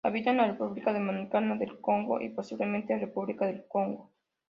Habita 0.03 0.31
en 0.31 0.39
República 0.39 0.91
Democrática 0.93 1.39
del 1.57 1.79
Congo 1.79 2.19
y 2.19 2.29
posiblemente 2.29 2.97
República 2.97 3.45
del 3.45 3.67
Congo. 3.67 4.09